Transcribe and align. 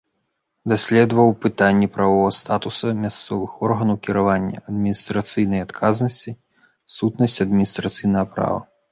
Даследаваў 0.71 1.29
пытанні 1.43 1.87
прававога 1.97 2.31
статуса 2.37 2.87
мясцовых 3.03 3.51
органаў 3.67 3.99
кіравання, 4.07 4.63
адміністрацыйнай 4.73 5.61
адказнасці, 5.65 6.31
сутнасць 6.95 7.37
адміністрацыйнага 7.45 8.25
права. 8.39 8.57